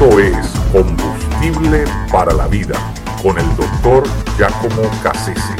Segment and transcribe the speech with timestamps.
[0.00, 4.02] Esto es Combustible para la Vida con el doctor
[4.38, 5.54] Giacomo Cassese.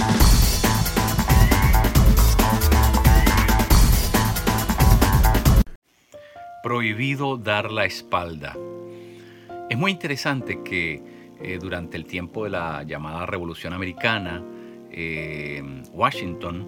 [6.62, 8.56] Prohibido dar la espalda.
[9.68, 11.02] Es muy interesante que
[11.42, 14.42] eh, durante el tiempo de la llamada Revolución Americana,
[14.90, 16.66] eh, Washington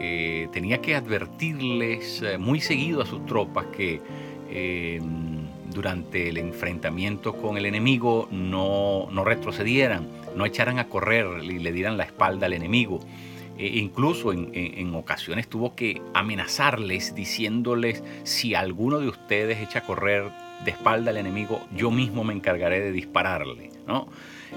[0.00, 4.00] eh, tenía que advertirles muy seguido a sus tropas que
[5.72, 11.96] durante el enfrentamiento con el enemigo no, retrocedieran, no echaran a correr y le dieran
[11.96, 13.00] la espalda al enemigo.
[13.58, 20.30] E incluso en, ocasiones tuvo que amenazarles diciéndoles si alguno de ustedes echa a correr
[20.64, 23.70] de espalda al enemigo, yo mismo me encargaré de dispararle.
[23.86, 24.08] ¿no?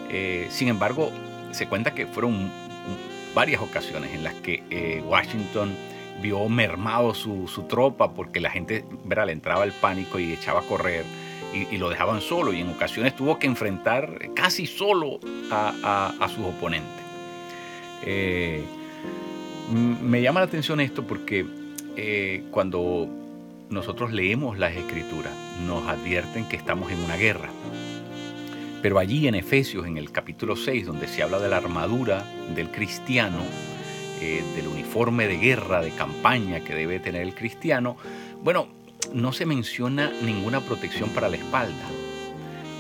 [0.10, 1.12] Eh, sin embargo,
[1.52, 2.50] se cuenta que fueron
[3.34, 5.76] varias ocasiones en las que eh, Washington
[6.22, 11.04] vio mermado su, tropa porque la gente le entraba el pánico y echaba a correr
[11.54, 15.20] y, lo dejaban solo y en ocasiones tuvo que enfrentar casi solo
[15.52, 17.04] a, sus oponentes.
[18.04, 18.64] Eh,
[19.72, 21.46] me llama la atención esto porque
[21.96, 23.08] eh, cuando
[23.70, 25.34] nosotros leemos las escrituras
[25.66, 27.50] nos advierten que estamos en una guerra.
[28.82, 32.70] Pero allí en Efesios, en el capítulo 6, donde se habla de la armadura del
[32.70, 33.40] cristiano,
[34.22, 37.98] eh, del uniforme de guerra, de campaña que debe tener el cristiano,
[38.42, 38.68] bueno,
[39.14, 41.86] no se menciona ninguna protección para la espalda.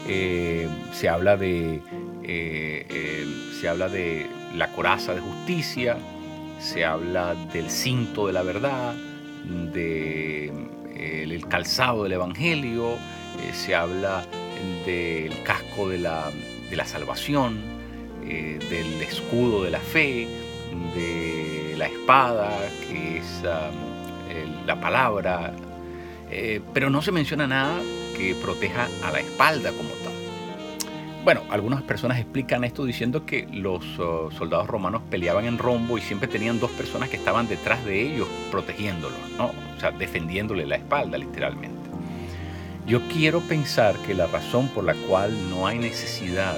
[0.07, 1.81] Eh, se, habla de,
[2.23, 3.25] eh,
[3.59, 5.97] se habla de la coraza de justicia,
[6.59, 8.95] se habla del cinto de la verdad,
[9.73, 10.51] del
[11.49, 12.97] calzado del Evangelio,
[13.53, 14.25] se habla
[14.85, 16.31] del casco de la,
[16.69, 17.59] de la salvación,
[18.23, 20.44] del escudo de la fe,
[20.93, 22.51] de la espada,
[22.87, 23.43] que es
[24.65, 25.53] la palabra,
[26.31, 27.79] eh, pero no se menciona nada
[28.17, 30.13] que proteja a la espalda como tal.
[31.23, 36.01] Bueno, algunas personas explican esto diciendo que los uh, soldados romanos peleaban en rombo y
[36.01, 39.45] siempre tenían dos personas que estaban detrás de ellos protegiéndolos, ¿no?
[39.47, 41.89] o sea, defendiéndole la espalda literalmente.
[42.85, 46.57] Yo quiero pensar que la razón por la cual no hay necesidad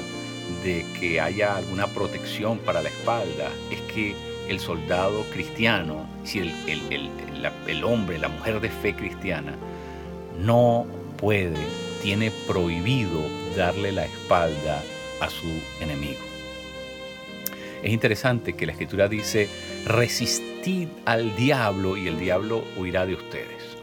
[0.64, 4.16] de que haya alguna protección para la espalda es que
[4.48, 6.54] el soldado cristiano, si el,
[7.68, 9.56] el, hombre, la mujer de fe cristiana,
[10.40, 10.86] no
[11.18, 11.58] puede,
[12.02, 13.22] tiene prohibido
[13.56, 14.84] darle la espalda
[15.20, 15.48] a su
[15.82, 16.20] enemigo.
[17.84, 19.50] Es interesante que la escritura dice,
[19.86, 23.78] resistid al diablo y el diablo huirá de ustedes.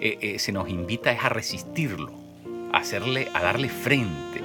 [0.00, 2.12] Eh, eh, se nos invita a resistirlo,
[2.72, 4.42] a, hacerle, a darle frente,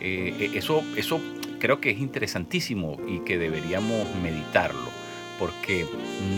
[0.00, 1.20] eh, eh, eso, eso
[1.58, 4.88] creo que es interesantísimo y que deberíamos meditarlo,
[5.38, 5.86] porque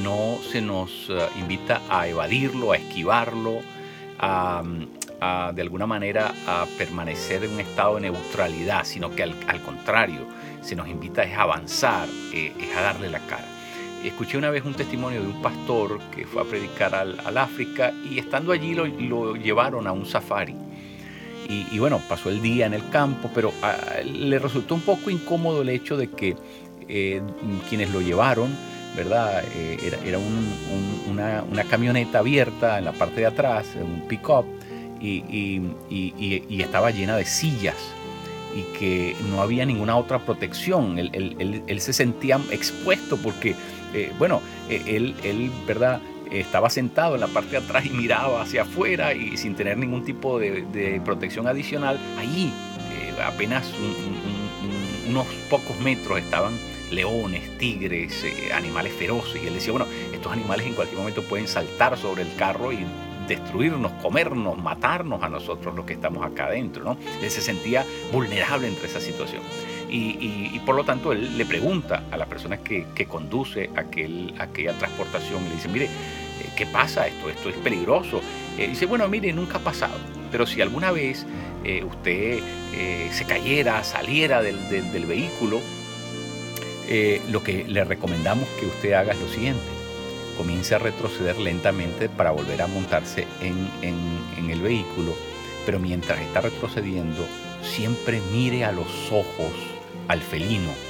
[0.03, 3.61] no se nos eh, invita a evadirlo, a esquivarlo,
[4.19, 4.63] a,
[5.55, 10.27] de alguna manera a permanecer en un estado de neutralidad, sino que al, contrario,
[10.63, 13.47] se nos invita a avanzar, es a darle la cara.
[14.05, 18.19] Escuché una vez un testimonio de un pastor que fue a predicar al, África y
[18.19, 20.55] estando allí lo llevaron a un safari
[21.51, 25.63] y, bueno, pasó el día en el campo, pero ah, le resultó un poco incómodo
[25.63, 26.37] el hecho de que
[26.89, 27.21] eh,
[27.69, 28.51] quienes lo llevaron,
[28.97, 29.43] ¿verdad?
[29.57, 34.45] Eh, era, una, camioneta abierta en la parte de atrás, un pick-up,
[35.01, 35.61] y,
[36.61, 37.77] estaba llena de sillas
[38.55, 40.99] y que no había ninguna otra protección.
[40.99, 43.57] Él, se sentía expuesto porque,
[43.93, 46.01] eh, bueno, él, él, ¿verdad?
[46.31, 50.05] Estaba sentado en la parte de atrás y miraba hacia afuera y sin tener ningún
[50.05, 52.53] tipo de, protección adicional, ahí
[52.93, 53.73] eh, apenas
[55.09, 56.53] unos pocos metros estaban
[56.91, 59.43] leones, tigres, eh, animales feroces.
[59.43, 62.85] Y él decía, bueno, estos animales en cualquier momento pueden saltar sobre el carro y
[63.29, 66.85] destruirnos, comernos, matarnos a nosotros los que estamos acá adentro.
[66.85, 66.97] ¿no?
[67.23, 69.43] Él se sentía vulnerable entre esa situación.
[69.93, 75.45] Y, por lo tanto él le pregunta a la persona que, conduce aquel, aquella transportación
[75.45, 75.89] y le dice, mire,
[76.61, 77.31] ¿qué pasa esto?
[77.31, 78.21] Esto es peligroso.
[78.59, 79.95] Eh, dice, bueno, mire, nunca ha pasado,
[80.31, 81.25] pero si alguna vez
[81.65, 82.41] eh, usted
[83.13, 84.59] se cayera, saliera del,
[85.07, 85.61] vehículo,
[87.31, 89.65] lo que le recomendamos que usted haga es lo siguiente.
[90.37, 95.15] Comience a retroceder lentamente para volver a montarse en el vehículo,
[95.65, 97.27] pero mientras está retrocediendo,
[97.63, 99.53] siempre mire a los ojos
[100.09, 100.90] al felino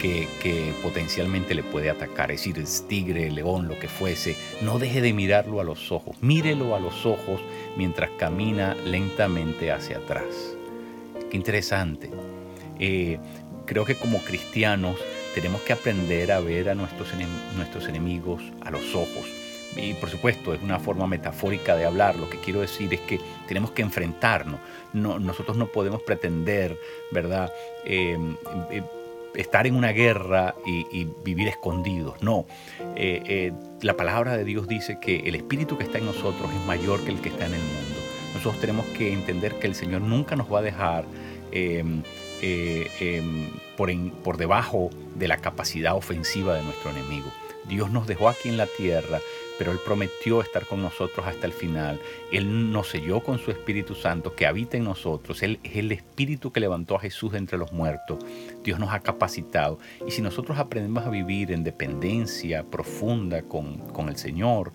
[0.00, 5.00] que, potencialmente le puede atacar, es decir, es tigre, león, lo que fuese, no deje
[5.00, 7.40] de mirarlo a los ojos, mírelo a los ojos
[7.76, 10.56] mientras camina lentamente hacia atrás.
[11.30, 12.10] Qué interesante.
[12.78, 13.18] Eh,
[13.64, 14.96] creo que como cristianos
[15.34, 17.08] tenemos que aprender a ver a nuestros,
[17.56, 19.26] nuestros enemigos a los ojos.
[19.76, 23.20] y por supuesto es una forma metafórica de hablar, lo que quiero decir es que
[23.46, 24.58] tenemos que enfrentarnos,
[24.94, 26.78] no, nosotros no podemos pretender,
[27.12, 27.52] ¿verdad?
[27.84, 28.36] Em,
[28.70, 28.82] eh,
[29.36, 32.46] estar en una guerra y, vivir escondidos, no.
[32.96, 33.52] Eh, eh,
[33.82, 37.10] la palabra de Dios dice que el espíritu que está en nosotros es mayor que
[37.10, 37.96] el que está en el mundo.
[38.34, 41.04] Nosotros tenemos que entender que el Señor nunca nos va a dejar
[41.52, 42.02] em,
[42.42, 43.90] em, por,
[44.22, 47.30] por debajo de la capacidad ofensiva de nuestro enemigo.
[47.68, 49.20] Dios nos dejó aquí en la tierra
[49.58, 52.00] pero Él prometió estar con nosotros hasta el final.
[52.32, 55.42] Él nos selló con su Espíritu Santo que habita en nosotros.
[55.42, 58.18] Él es el Espíritu que levantó a Jesús de entre los muertos.
[58.62, 59.78] Dios nos ha capacitado.
[60.06, 64.72] Y si nosotros aprendemos a vivir en dependencia profunda con, el Señor,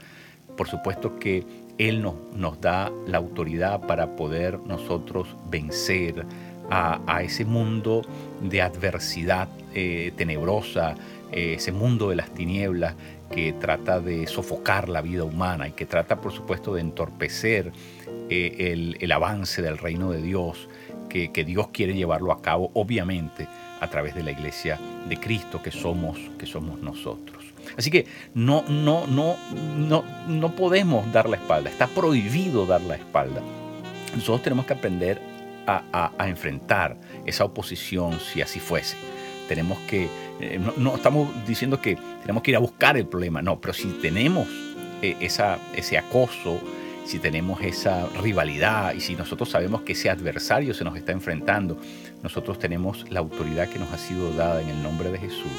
[0.57, 1.43] por supuesto que
[1.77, 6.25] Él nos, nos da la autoridad para poder nosotros vencer
[6.71, 8.01] a, ese mundo
[8.41, 10.95] de adversidad eh, tenebrosa,
[11.31, 12.95] eh, ese mundo de las tinieblas
[13.29, 17.71] que trata de sofocar la vida humana y que trata, por supuesto, de entorpecer
[18.29, 20.69] eh, el, avance del reino de Dios,
[21.09, 23.45] que, Dios quiere llevarlo a cabo, obviamente,
[23.81, 24.79] a través de la iglesia
[25.09, 27.43] de Cristo que somos, que somos nosotros.
[27.77, 29.35] Así que no, no, no,
[29.77, 33.41] no, no podemos dar la espalda, está prohibido dar la espalda.
[34.15, 35.30] Nosotros tenemos que aprender
[35.67, 38.97] a enfrentar esa oposición si así fuese
[39.51, 40.07] tenemos que,
[40.39, 43.89] eh, no, estamos diciendo que tenemos que ir a buscar el problema, no, pero si
[44.01, 44.47] tenemos
[45.01, 46.61] eh, esa, ese acoso,
[47.05, 51.77] si tenemos esa rivalidad y si nosotros sabemos que ese adversario se nos está enfrentando,
[52.23, 55.51] nosotros tenemos la autoridad que nos ha sido dada en el nombre de Jesús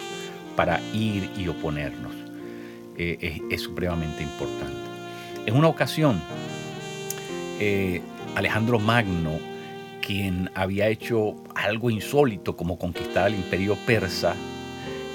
[0.56, 2.14] para ir y oponernos.
[2.96, 4.80] Eh, es, supremamente importante.
[5.44, 6.18] En una ocasión,
[8.34, 9.51] Alejandro Magno
[10.02, 14.34] quien había hecho algo insólito como conquistar el imperio persa,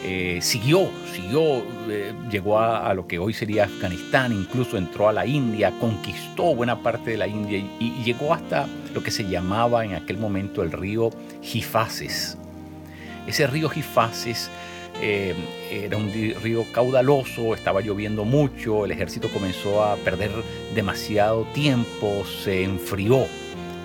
[0.03, 1.57] eh, siguió, siguió,
[1.89, 6.81] eh, llegó a, lo que hoy sería Afganistán, incluso entró a la India, conquistó buena
[6.81, 10.71] parte de la India y, llegó hasta lo que se llamaba en aquel momento el
[10.71, 11.09] río
[11.41, 12.37] Gifases.
[13.27, 14.49] Ese río Gifases
[15.01, 15.35] eh,
[15.71, 20.31] era un río caudaloso, estaba lloviendo mucho, el ejército comenzó a perder
[20.73, 23.25] demasiado tiempo, se enfrió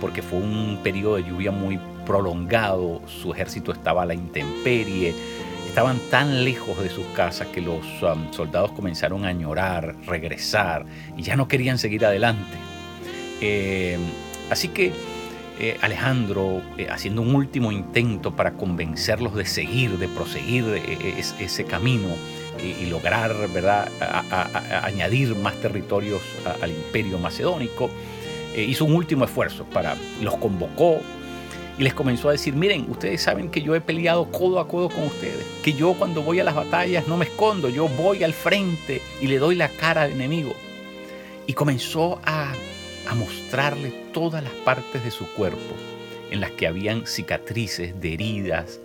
[0.03, 5.15] porque fue un periodo de lluvia muy prolongado, su ejército estaba a la intemperie,
[5.69, 10.85] estaban tan lejos de sus casas que los um, soldados comenzaron a llorar, regresar
[11.17, 12.57] y ya no querían seguir adelante.
[13.41, 13.97] Eh,
[14.51, 14.93] así que
[15.61, 20.65] eh, Alejandro, eh, haciendo un último intento para convencerlos de seguir, de proseguir
[21.39, 22.09] ese camino
[22.61, 23.89] y, lograr ¿verdad?
[24.83, 26.21] añadir más territorios
[26.61, 27.89] al imperio macedónico,
[28.55, 31.01] eh, hizo un último esfuerzo para, los convocó
[31.79, 34.89] y les comenzó a decir, miren, ustedes saben que yo he peleado codo a codo
[34.89, 38.35] con ustedes, que yo cuando voy a las batallas no me escondo, yo voy al
[38.35, 40.55] frente y le doy la cara al enemigo.
[41.47, 42.53] Y comenzó a,
[43.09, 45.75] a mostrarle todas las partes de su cuerpo
[46.31, 48.81] en las que habían cicatrices heridas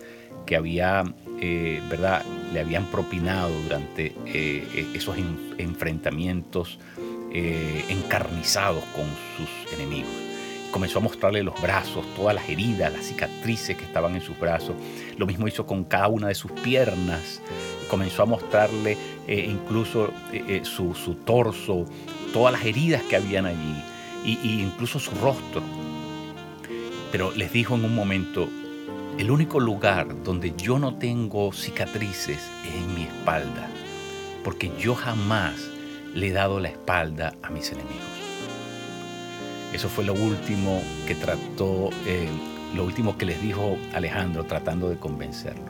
[0.47, 1.03] que había,
[1.39, 2.23] eh, ¿verdad?
[2.53, 5.17] le habían propinado durante eh, esos
[5.57, 6.79] enfrentamientos
[7.33, 10.11] eh, encarnizados con sus enemigos.
[10.71, 14.75] Comenzó a mostrarle los brazos, todas las heridas, las cicatrices que estaban en sus brazos.
[15.17, 17.41] Lo mismo hizo con cada una de sus piernas.
[17.89, 18.97] Comenzó a mostrarle
[19.27, 20.93] eh, incluso eh, su,
[21.25, 21.85] torso,
[22.33, 23.83] todas las heridas que habían allí,
[24.25, 25.61] y, incluso su rostro.
[27.11, 28.49] Pero les dijo en un momento,
[29.17, 33.67] el único lugar donde yo no tengo cicatrices es en mi espalda,
[34.43, 35.55] porque yo jamás
[36.17, 38.01] le he dado la espalda a mis enemigos.
[39.71, 42.27] Eso fue lo último que trató, eh,
[42.75, 45.67] lo último que les dijo Alejandro tratando de convencerlo.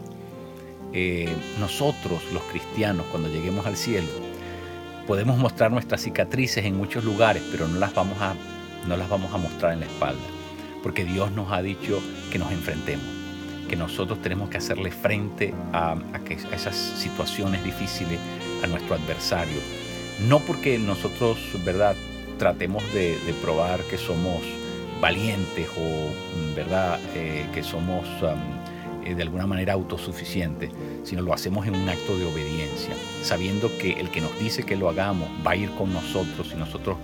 [0.93, 4.07] Eh, nosotros, los cristianos, cuando lleguemos al cielo,
[5.05, 8.33] podemos mostrar nuestras cicatrices en muchos lugares, pero no las vamos a,
[8.87, 10.23] no las vamos a mostrar en la espalda,
[10.81, 12.01] porque Dios nos ha dicho
[12.31, 13.05] que nos enfrentemos,
[13.67, 18.17] que nosotros tenemos que hacerle frente a, a esas situaciones difíciles
[18.63, 19.59] a nuestro adversario,
[20.19, 21.95] no porque nosotros, ¿verdad?,
[22.37, 24.41] tratemos de, probar que somos
[25.01, 28.05] valientes o, ¿verdad?, eh, que somos
[29.03, 30.71] eh, de alguna manera autosuficientes,
[31.03, 32.93] sino lo hacemos en un acto de obediencia,
[33.23, 36.55] sabiendo que el que nos dice que lo hagamos va a ir con nosotros y
[36.55, 36.97] nosotros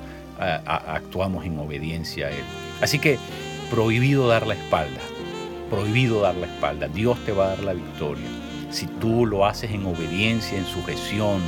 [0.65, 2.43] actuamos en obediencia a Él.
[2.82, 3.17] Así que
[3.70, 5.00] prohibido dar la espalda,
[5.70, 8.27] prohibido dar la espalda, Dios te va a dar la victoria.
[8.70, 11.41] Si tú lo haces en obediencia, en sujeción,